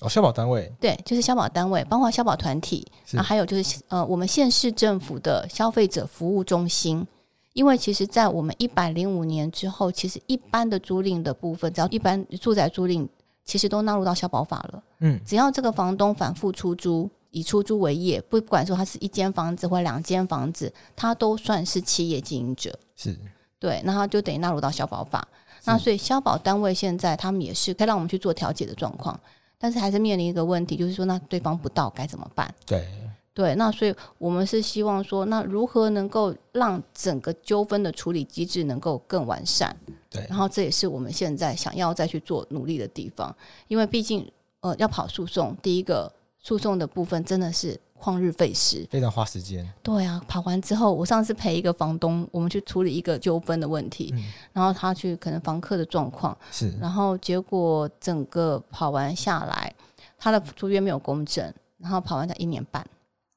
[0.00, 7.06] 哦，消保单位对，就是消保单位，包括消保团体，那还有就是呃，我们县市政府的消费者服务中心。
[7.54, 13.06] 因为其实，在我们一百零五年之后，其实一般的租赁的部分，只要一般住宅租赁，
[13.44, 14.82] 其实都纳入到消保法了。
[15.00, 22.74] 嗯，只要这个房东反复出租，以出租为业，不不管说他是一间房子或两间房子，他都算是企业经营者。
[22.96, 23.14] 是，
[23.58, 25.28] 对，那他就等于纳入到消保法。
[25.64, 29.18] 那所以消保单位现在他们也是可以让我们去做调解的状况，
[29.58, 32.54] 但是还是面临一个问题，就是说那对方不到该怎么办？
[32.66, 32.86] 对。
[33.34, 39.74] 对，那所以我们是希望说，那如何能够让整个纠纷的处理机制能够更完善？
[40.10, 43.34] 对，然后这也是我们现在想要再去做努力的地方，
[43.68, 49.64] 因为毕竟呃要跑诉讼，第一个诉讼的部分真的是旷日费时，非常花时间。
[49.80, 59.72] 对啊，跑完之后，我上次陪一个房东，我们去处理一个纠纷的问题，嗯、然后他去可能房客的状况是，然后结果整个跑完下来，
[60.18, 62.84] 他的租约没有公证，然后跑完才一年半。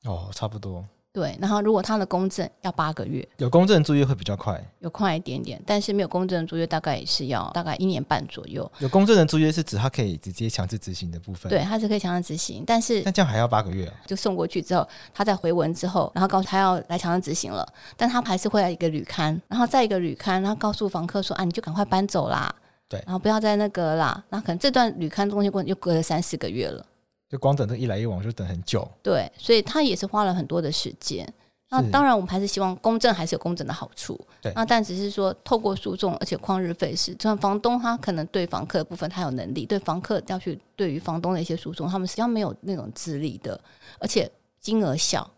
[0.06, 0.84] 哦，差不多。
[1.15, 8.69] 对，然后如果他的公证要八个月，有公证租约会比较快，有快一点点，但是没有公证的租约大概也是要大概一年半左右。
[8.80, 13.93] 有公证的租约是指他可以直接强制执行的部分，对，他是可以强制执行，但是那这样还要八个月啊？
[14.06, 22.54] 就送过去之后，他再回文之后，然后告诉他要来强制执行了，但他还是会来一个旅刊，然后再一个旅刊，然后告诉房客说啊，你就赶快搬走啦，
[22.89, 26.86] 对，然后不要再那个啦，那可能这段旅勘中间过又隔了三四个月了。
[27.29, 31.27] 就光等这一来一往就等很久，对，所以他也是花了很多的时间。
[31.67, 34.17] 那当然，我们还是希望公证还是有公证的好处。
[34.39, 37.13] 对，那但只是说透过诉讼，而且旷日费时。
[37.15, 43.59] 就算房东他可能对房客的部分他有能力，对房客要去对于房东的一些诉讼，他们实际上没有那种资历的，
[43.99, 45.29] 而且金额小。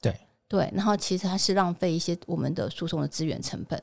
[0.00, 3.80] 对对，然后其实他是浪费一些我们的诉讼的资源成本。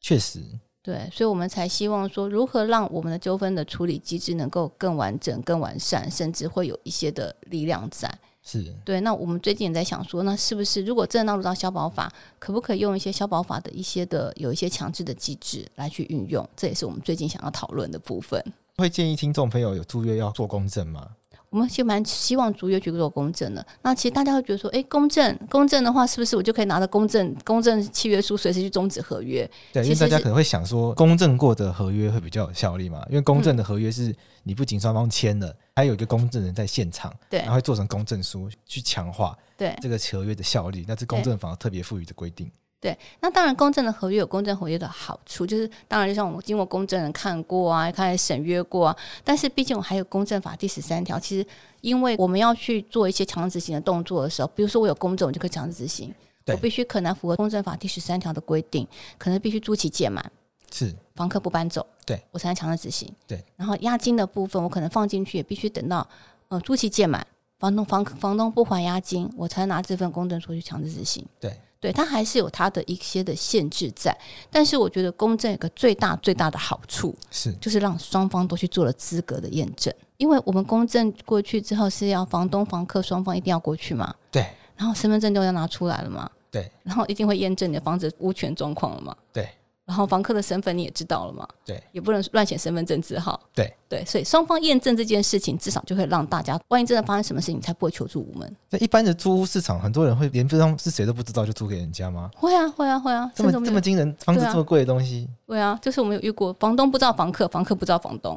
[0.00, 0.40] 确实。
[0.88, 8.10] 对，所以我们才希望说，如何让我们的纠纷的处理机制能够更完整、更完善，甚至会有一些的力量在。
[8.42, 8.98] 是对。
[9.02, 16.48] 那我们最近也在想说，那是不是如果真的纳入到消保法，可不可以用一些消保法的一些的有一些强制的机制来去运用？
[16.56, 18.42] 这也是我们最近想要讨论的部分。
[18.78, 21.06] 会建议听众朋友有住院要做公证吗？
[21.50, 23.66] 我们就蛮希望足月去做公证的。
[23.82, 29.48] 那其实大家会觉得说，哎，公证公证的话，是不是我就可以拿着公证公证契约书随时去终止合约？
[29.72, 33.04] 对，因为大家可能会想说，公证过的合约会比较有效力嘛？
[33.08, 40.84] 因为公证的合约是你不仅双方签了，还有一个公证人在现场，对，然后会做成公证书去强化对这个合约的效力。
[40.86, 42.50] 那是公证法特别赋予的规定。
[42.80, 51.44] 对，那当然公证的合约有公证合约的好处，就是当然就像我们经过公证人看过啊，看审阅过啊，但是毕竟我还有公证法第十三条，其实
[51.80, 56.14] 因为我们要去做一些强制执行的动作的时候，比如说我有公证，我就可以强制执行，
[56.44, 58.86] 对我必须可能符合公证法第十三条的规定，
[59.18, 60.30] 可能必须租期届满，
[60.70, 66.08] 是房客不搬走，对我才能强制执行，对，然后押金的部分我可能放进去，也必须等到
[66.46, 67.26] 呃租期届满，
[67.58, 71.52] 房东房房东不还押金，我才拿这份公证书去强制执行，对。
[71.80, 74.16] 对，它还是有它的一些的限制在，
[74.50, 89.48] 但是我觉得公证有个最大最大的好处是，就是让双方都去做了资格的验证，因为我们公证过去之后是要房东房客双方一定要过去嘛，对，然后身份证都要拿出来了嘛，对，然后一定会验证你的房子物权状况了嘛，对。
[89.88, 91.48] 然后房客的身份你也知道了嘛？
[91.64, 93.40] 对，也不能乱写身份证字号。
[93.54, 98.56] 对对，所以双方验证这件事情，至少就会让大家，万一真的发生什么事情，才不会求助无门。
[98.68, 102.30] 那一般的租屋市场，很多人会连对方是谁都不知道就租给人家吗？
[102.36, 105.26] 会啊，会啊，会啊，这么这么惊人，房子这么贵的东西。
[105.46, 108.36] 对啊，就是我们有遇过，房东不知道房客，房客不知道房东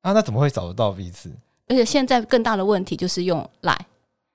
[0.00, 1.30] 啊，那怎么会找得到彼此？
[1.68, 3.86] 而且现在更大的问题就是用赖。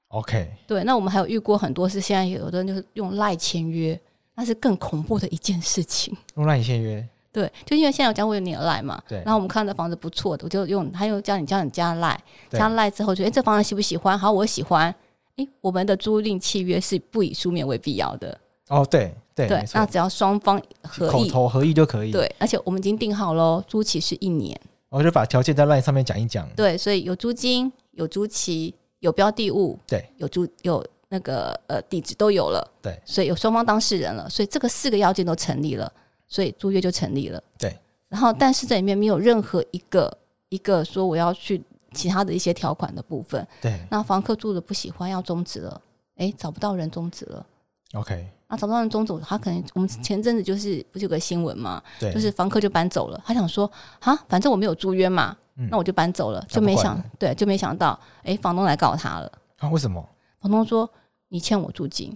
[0.08, 4.00] OK，对，那我们还有遇过很多是现在有的人就是用赖签约，
[4.36, 6.16] 那是更恐怖的一件事情。
[6.36, 7.08] 用赖签约。
[7.32, 12.18] 对，就因为现在我有你的赖嘛，对，然后我们看到房子不错的，我就用他又叫你叫你加赖，
[12.50, 14.18] 加赖之后就哎，这房子喜不喜欢？
[14.18, 14.94] 好，我喜欢。
[15.36, 18.40] 哎，我们的租赁契约是不以书面为必要的。
[18.70, 22.12] 哦，对对对，那只要双方合意，口头合意就可以。
[22.14, 24.58] 对，而且我们已经定好喽，租期是一年。
[24.88, 26.48] 我就把条件在赖上面讲一讲。
[26.56, 32.66] 对，所以有租金，有租期，有标的物，对，有租有那个呃地址都有了。
[32.82, 35.92] 对，所以有双方当事人了，所以这个四个要件都成立了，
[36.28, 37.42] 所以租约就成立了。
[37.58, 37.78] 对。
[38.08, 40.16] 然后，但是这里面没有任何一个
[40.50, 43.46] 一个说我要去其他的一些条款的部分。
[43.60, 43.78] 对。
[43.90, 45.82] 那房客住的不喜欢要终止了，
[46.16, 47.46] 哎，找不到人终止了。
[47.94, 48.28] OK。
[48.48, 51.82] 那找不到人终止，他可能我们前阵子就是不是有个新闻嘛？
[52.00, 52.14] 对。
[52.14, 59.32] 就是房客就搬走了，他想说啊，反正我没有租约嘛，嗯、那我就搬走了，就没想对，就没想到哎，房东来告他了。
[59.58, 59.68] 啊？
[59.70, 60.08] 为什么？
[60.46, 60.88] 房东说
[61.30, 62.16] 你欠我租金。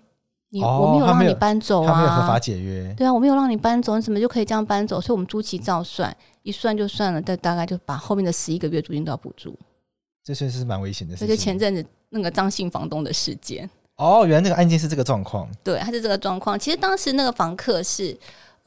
[0.52, 2.94] 你我没有让你搬走啊，他没有合法解约。
[2.96, 5.02] 对啊，我没有让你搬走，你怎么就可以这样搬走？
[5.02, 9.56] 所以我们租期照算，一算就算了，但大概就把后面的十一个月租金都要补足。
[10.24, 11.28] 这确实是蛮危险的事情。
[11.28, 13.70] 这就前阵子那个张姓房东的事件。
[13.98, 15.48] 哦，原来那个案件是这个状况。
[15.64, 16.58] 对，他是这个状况。
[16.58, 18.16] 其实当时那个房客是。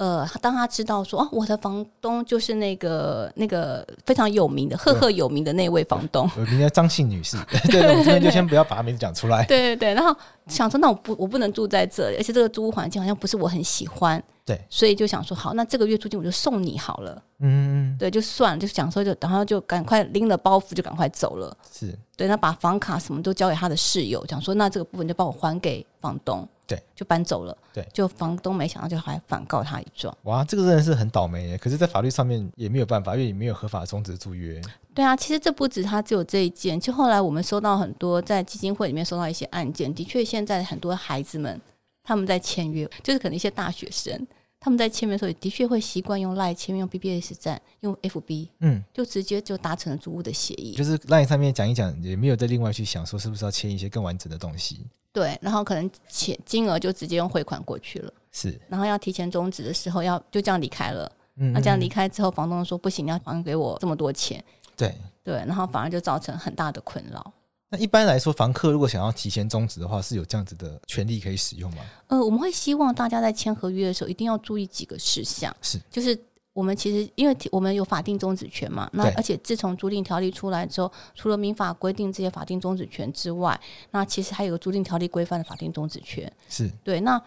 [0.02, 7.36] 呃，当他知道说哦，我的房东就是那个那个非常有名的、赫赫有名的那位房东，有名的张姓女士。
[7.70, 9.44] 对，我们这边就先不要把她名字讲出来。
[9.46, 10.12] 对对对，然后
[10.48, 14.20] 想说，那我不我不能住在这里，而且这个租屋环境好像不是我很喜欢。
[14.44, 17.22] 对，所以就想说，好，那这个月租金我就送你好了。
[17.38, 21.56] 嗯，对，就算了，就想说就，然后就赶快拎了包袱就赶快走了。
[21.72, 26.48] 是，对，那把房卡什么都交给他的室友，讲说那这个部分就帮我还给房东。
[26.74, 27.56] 对，就搬走了。
[27.72, 30.16] 对，就房东没想到就还反告他一状。
[30.22, 31.58] 哇，这个真的是很倒霉耶！
[31.58, 34.60] 可是，在法律上面也没有办法，因为也没有合法终止租约。
[34.94, 41.60] 对啊，其实这不止他只有这一件，就后来我们收到很多在基金会里面收到一些案件，的确现在很多孩子们
[42.02, 44.26] 他们在签约，就是可能一些大学生
[44.64, 50.72] 他们在签约的时候也的确会习惯用 LINE 签约，用 BBS 站，用 FB，嗯，就直接就达成了租屋的协议。
[50.76, 54.86] 就是 LINE 上面讲一讲，也没有再另外去想说是不是要签一些更完整的东西。
[55.12, 58.56] 对，然后可能钱金额就直接用汇款过去了，是。
[58.68, 61.10] 然后要提前终止的时候，要就这样离开了。
[61.38, 64.42] 嗯，那这样离开之后，房东说不行，你要还给我这么多钱。
[64.76, 64.94] 对
[65.24, 67.32] 对，然后反而就造成很大的困扰。
[67.72, 71.82] 那一般来说，房客如果想要提前终止的话，是有这样子的权利可以使用吗？
[72.08, 76.16] 呃，我们会希望大家在签合约的时候一定要注意几个事项，是，就是。
[76.54, 83.58] 我们其实因为我们有法定终止权嘛，那而且自从租赁条例出来之后，除了民法规定这些法定终止权之外，
[83.90, 86.30] 那其实还有个租赁条例规范的法定终止权。
[86.50, 87.18] 是对，那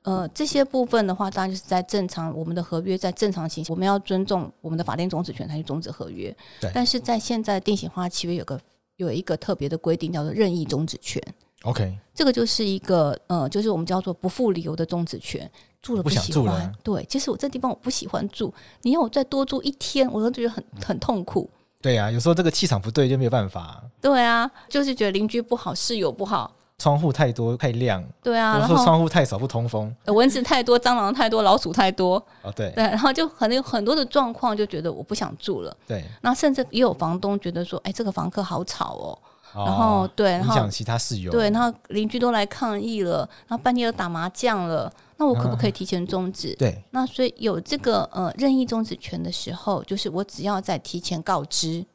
[0.00, 6.34] 呃这些部分的话，当然就是在正常我们的合约在正常情形，我们要尊重我们的法定终止权才去终止合约。
[6.58, 8.58] 对，但是在现在定型化契约有个
[9.06, 11.22] 有一个特别的规定，叫做任意终止权。
[11.62, 15.50] OK，这个就是一个呃，就是我们叫做不负理由的终止权。
[15.82, 16.72] 住了不喜欢，不想住了。
[16.82, 21.48] 对，其实我这地方我不喜欢住，你要我再多住一天，我都觉得很很痛苦。
[21.80, 23.82] 对啊，有时候这个气场不对就没有办法。
[23.98, 28.02] 对啊，就是觉得邻居不好，室友不好，窗户太多太亮。
[28.22, 32.16] 对啊，然后窗户太少不通风，蚊子太多，蟑螂太多，老鼠太多。
[32.42, 35.76] 哦，对对，然后就可能有很多的状况，就觉得我不想住了。
[35.86, 39.18] 对，那甚至也有房东觉得说，哎，这个房客好吵哦。
[39.52, 41.32] 然后对，然后影响其他室友。
[41.32, 44.90] 对，然后邻居都来抗议了，然后半夜又打麻将了。
[45.16, 46.54] 那我可不可以提前终止？
[46.54, 51.86] 对，那所以有这个呃任意终止权的时候，就是我只要在提前告知，嗯，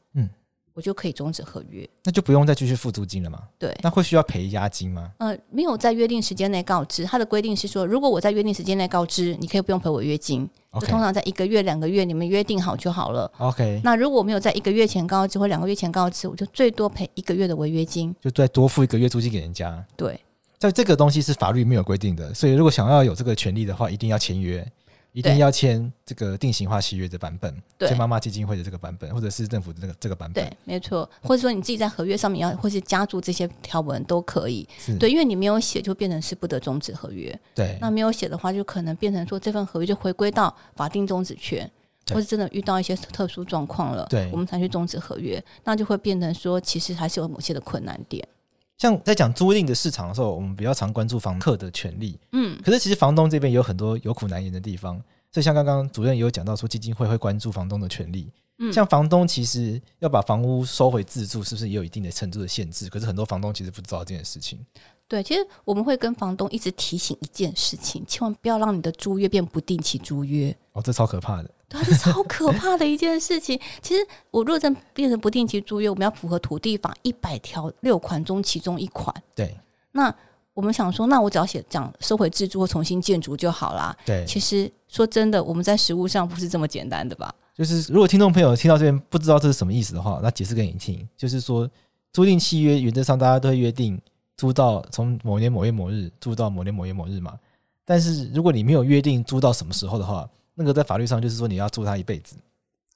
[0.75, 3.41] 我就可以终止合约，那就不用再继续付租金了吗？
[3.57, 5.09] 对，那会需要赔押金吗？
[5.19, 13.31] 呃，没有在约定时间内告知，它的规定是说，如果我在约定时间内告知，你可以不用赔违约金.就通常在一个月、两个月你们约定好就好了。
[13.38, 19.81] OK，那如果我没有在一个月前告知或两个月前告知，我就最多赔一个月的违约金，就再多付一个月租金给人家。
[19.95, 20.19] 对，
[20.57, 24.69] 在这个东西是法律没有规定的，所以如果想要有这个权利的话，一定要签约。
[25.15, 30.43] 一定要签这个定型化契约的版本，签妈妈基金会的这个版本，或者是政府的这个这个版本。
[30.43, 31.10] 对，没错。
[31.21, 34.67] 或者说你自己在合约上面要，或是加注这些条文都可以。
[34.99, 37.34] 对，因为你没有写，就变成是不得终止合约。
[37.54, 37.78] 对。
[37.80, 41.71] 那没有写的话，就可能变成说这份合约就回归到法定终止权，
[42.13, 48.28] 或是真的遇到一些特殊状况了，对，我们才去终止合约，那就会变成说其实还是有某些的困难点。
[48.77, 52.19] 像在讲租赁的市场的时候，我们比较常关注房客的权利。
[52.33, 55.01] 嗯，可是其实房东这边也有很多有苦难言的地方。
[55.31, 58.31] 所以像刚刚主任也有讲到说，基金会会关注房东的权利。
[58.59, 62.89] 嗯，像房东其实要把房屋收回自住，是不是也有一定的程度的限制？
[62.89, 64.59] 可是很多房东其实不知道这件事情。
[65.07, 70.55] 对，其实我们会跟房东一直提醒一件事情，千万不要让你的租约变不定期租约。
[70.73, 71.51] 哦，这超可怕的。
[71.69, 73.59] 对，这超可怕的一件事情。
[73.83, 79.15] 其实我如果真变成不定期租约，我们要符合土地法一百条六款中其中一款。
[79.35, 79.55] 对。
[79.91, 80.13] 那
[80.55, 83.95] 我们想说，那我只要写讲收回自住或重新建筑就好啦。
[84.05, 84.25] 对。
[84.25, 87.33] 其实说真的，我们在实务上不是这么简单的吧？
[87.53, 91.07] 就是如果听众朋友听到这边不知道这是什么意思的话，那解释给你听。
[91.15, 91.69] 就是说，
[92.11, 94.01] 租赁契约原则上大家都会约定。
[94.37, 97.39] 租到从某年某月某日租到某年某月某日嘛，
[97.85, 102.35] 但是如果你没有约定租到什么时候的话，那个在法律上就是说你要租他一辈子，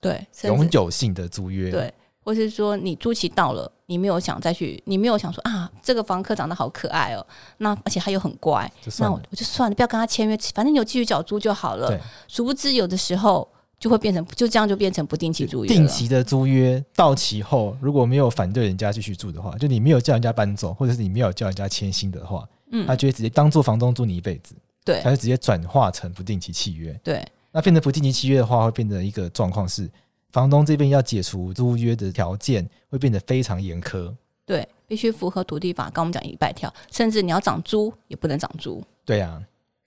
[0.02, 7.26] 对，永久性的租约，对，或是说你租期到了，你没有想再去，你没有想说啊，这个房客长得好可爱哦，
[7.58, 11.98] 那而且他又很乖，那我我就算了，不要跟他签约，反正你有继续缴租就好了。
[12.28, 13.48] 殊不知有的时候。
[13.80, 15.68] 就会变成就这样就变成不定期租约。
[15.68, 24.54] 定期的租约到期后，如果没有反对人家继续住的话，就你没有叫人家搬走，或者是你没有叫人家签新的话，嗯，他就会直接当做房东租你一辈子。
[24.84, 26.92] 对，他就直接转化成不定期契约。
[27.04, 29.90] 对，那变成不定期契约的话，会变成一个状况是，
[30.32, 34.14] 房东这边要解除租约的条件会变得非常严苛。
[34.46, 38.84] 对，必须符合土地法，刚我们讲一百条，甚至你要涨租也不能涨租。
[39.06, 39.44] 对呀、啊，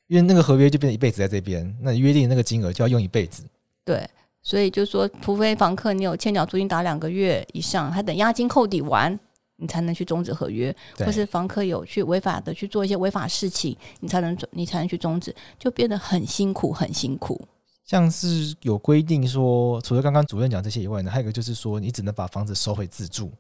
[0.06, 3.42] 因为那个合约就变成一辈子在这边，那约定的那个金额就要用一辈子。
[3.84, 4.08] 对，
[4.42, 9.18] 所以就说，除非房客你有欠缴租金达两个月以上，还等押金扣抵完，
[9.56, 10.72] 你才能去终止合约；
[11.04, 17.40] 或是房客有去违法的去做一些违法事情，你才能你才能去终止，就变得很辛苦，很辛苦。
[17.84, 23.30] 像是有规定说，除了刚刚主任讲这些以外呢，还有一个就是说，你只能把房子收回自住。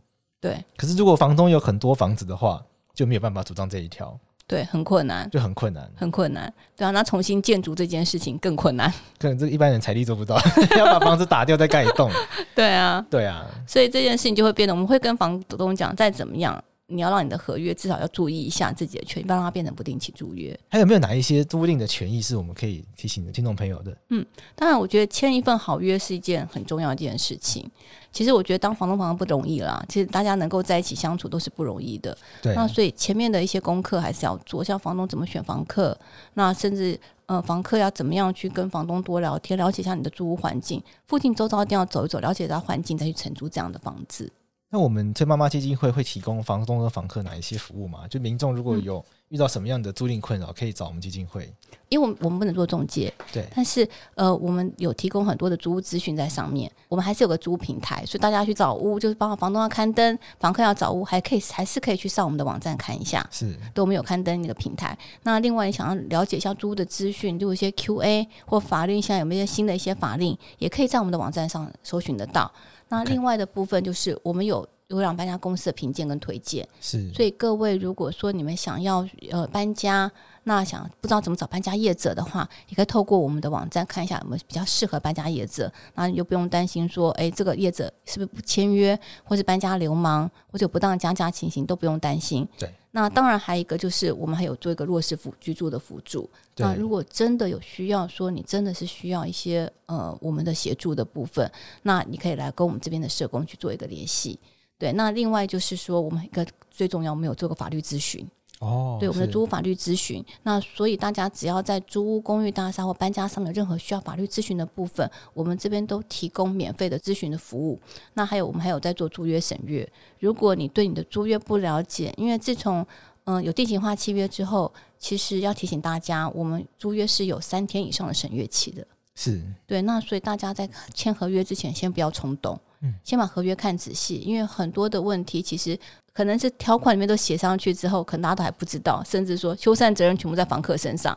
[0.40, 2.60] 对，可是如果房东有很多房子的话，
[2.92, 4.18] 就没有办法主张这一条。
[4.46, 6.52] 对，很困难，就很困难，很困难。
[6.76, 10.38] 对啊，那重新建筑这件事情更困难， 可能这一般人财力做不到，
[10.76, 12.10] 要把房子打掉再盖一栋。
[12.54, 16.62] 对啊，对啊，所以这件事情就会变得，我们会跟房东讲，再怎么样。
[16.88, 20.58] 你要让你的合约至少要注意一下自己的权益，不要让它变成不定期租约。
[20.68, 23.96] 还有没有哪一些租赁的权益是我们可以提醒的听众朋友的？
[24.10, 27.70] 嗯，当然，我觉得签一份好约是一件很重要的一件事情。
[28.12, 32.16] 其实我觉得当房东房东不容易啦，其实大家能够在一起相处都是不容易的。
[32.42, 32.54] 对。
[32.54, 35.98] 那所以前面的一些功课还是要做，像房东怎么选房客，
[36.34, 44.30] 那甚至呃房客要怎么样去跟房东多聊天，了解一下你的租屋环境，附近周遭一定要走一走，了解一下环境，再去承租这样的房子。
[44.74, 48.08] 那我们崔妈妈基金会会提供房东和房客哪一些服务吗？
[48.08, 51.52] 就民众如果有遇到什么样的租赁困扰，可以找我们基金会。
[51.90, 53.46] 因为我们我们不能做中介，对。
[53.54, 56.72] 但是呃，我们有提供很多的租屋资讯在上面。
[56.88, 63.28] 我们还是有个租屋平台，所以大家去找屋，就是包括房东要刊登，房客要找屋，还可以还是可以去上我们的网站看一下。
[63.30, 64.96] 是，对，我们有刊登那个平台。
[65.24, 72.50] 那另外，你想要了解一下租屋的资讯，就有一些 Q&A 或法律，现在有没有一些新的一些法令，也可以在我们的网站上搜寻得到。
[72.92, 74.66] 那另外的部分就是我们有。
[74.88, 80.10] 有两搬家公司的评鉴跟推荐，是，所以各位如果说你们想要呃搬家，
[80.42, 92.46] 那想不知道怎么找搬家业者的话，也可以透过我们的网站看一下有没有比较适合搬家业者，那你就不用担心说，哎，这个业者是不是不签约，或是搬家流氓，或者有不当加价情形都不用担心。
[92.58, 101.50] 对，那当然还有一个就是我们还有做一个弱势辅居住的辅助，那如果真的有需要，说你真的是需要一些呃我们的协助的部分，
[101.82, 104.38] 那你可以来跟我们这边的社工去做一个联系。
[104.78, 108.26] 对，那另外就是说，我们一个最重要，我们有做过法律咨询
[108.62, 108.96] 哦。
[108.98, 117.78] 对，我们的租屋法律咨询，那所以大家只要在租屋、公寓大厦或搬家上面有任何需要法律咨询的部分，我们这边都提供免费的咨询的服务。
[118.14, 119.86] 那还有，我们还有在做租约审阅。
[120.20, 122.86] 如果你对你的租约不了解，因为自从
[123.24, 128.86] 嗯、呃、有定型化契约之后，其实要提醒大家，我们租约是有三天以上的审阅期的。
[129.14, 129.42] 是。
[129.66, 132.58] 对，那所以大家在签合约之前，先不要冲动。
[132.80, 135.78] 嗯，先把合约看仔细，因为很多的问题其实
[136.12, 141.16] 可能是条款里面都写上去之后，可能大家都还不知道，甚至说修缮责任全部在房客身上。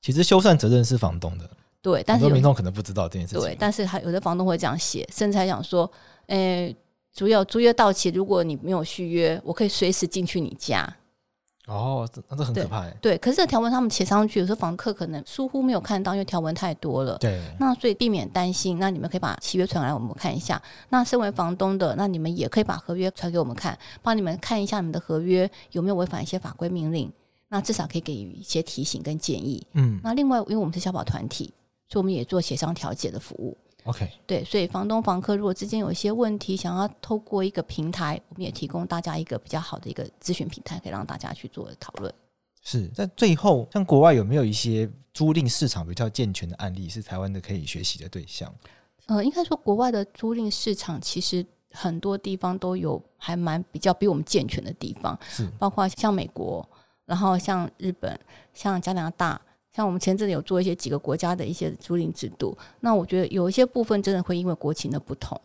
[0.00, 1.50] 其实修缮责任是房东的，
[1.82, 3.40] 对，但是很多民众可能不知道这件事情。
[3.40, 5.90] 对，但是还有的房东会这样写，甚至还想说，
[6.28, 6.74] 诶，
[7.12, 10.96] 主要租约到期，如果你没有续约，我可以随时进去你家。
[11.66, 12.94] 哦，这那这很可怕哎。
[13.00, 17.16] 对，可是这条文他们写上去，有时候房客可能疏忽没有看到，因为条文太多了。
[17.18, 17.40] 对。
[17.58, 20.60] 那所以避免担心，那你们可以把契约传来，我们看一下。
[20.90, 27.10] 那身为房东的，那你们也可以把合约传给我们看，帮你们看一下你们的合约有没有违反一些法规命令。
[27.48, 29.66] 那至少可以给予一些提醒跟建议。
[29.72, 29.98] 嗯。
[30.02, 31.54] 那另外，因为我们是消保团体，
[31.88, 33.56] 所以我们也做协商调解的服务。
[33.84, 42.12] OK，对，所以房东房客如果之间有一些问题，想要透过一个平台，我们也提供大家一个比较好的一个咨询平台，可以让大家去做讨论。
[42.62, 48.50] 是在最后，像国外有没有一些租赁市场比较健全的案例，是台湾的可以学习的对象？
[49.04, 56.66] 呃，应该说国外的租赁市场其实很多地方都有还蛮比较比我们健全的地方，是包括像美国，
[57.04, 58.18] 然后像日本，
[58.54, 59.38] 像加拿大。
[59.74, 65.40] 像我们前阵子有做一些几个国家的一些租赁制度，那我觉得有一些部分真的会因为国情的不同，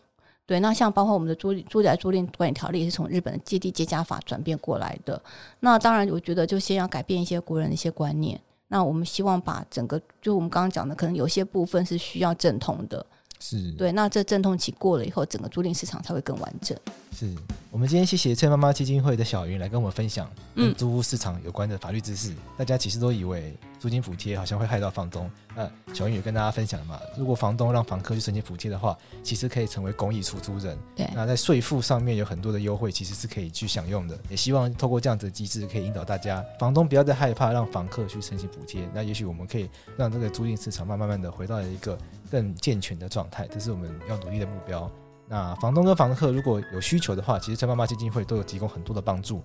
[0.46, 0.60] 对。
[0.60, 5.20] 那像包括我们的租住宅租赁管理条例也是从日本的阶地阶价法转变过来的。
[5.62, 8.40] 那当然，我觉得就先要改变一些国人的一些观念。
[8.68, 13.04] 那我们希望把整个，就我们刚刚讲的，可能有些部分是需要阵痛的。
[13.40, 16.78] 是对，那这阵痛期过了以后，整个租赁市场才会更完整。
[17.12, 17.34] 是
[17.72, 22.32] 我们今天谢谢翠妈妈基金会的小云来跟我们分享跟租屋市场有关的法律知识。
[22.32, 30.78] 嗯、大家其实都以为租金补贴好像会害到房东，那小云也跟大家分享了嘛，如果房东让房客去申请补贴的话，其实可以成为公益出租人。
[30.96, 34.18] 对，那在税负上面有很多的优惠，其实是可以去享用的。
[34.30, 38.90] 也希望透过这样子的机制，可以引导大家，房东不要再害怕让房客去申请补贴。
[38.94, 41.98] 那也许我们可以让这个租赁市场慢慢慢的回到一个
[42.32, 44.90] 更健全的状态，这是我们要努力的目标。
[45.30, 49.44] 那房东跟房客如果有需求的话，其实崔妈妈基金会都有提供很多的帮助。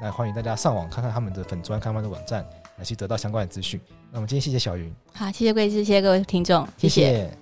[0.00, 2.44] 那欢迎大家上网看看他们的粉砖、看他们的网站，
[2.76, 3.80] 来去得到相关的资讯。
[4.10, 7.06] 那我们今天谢谢小云，好，谢谢桂枝，谢谢各位听众，谢谢。
[7.06, 7.41] 谢谢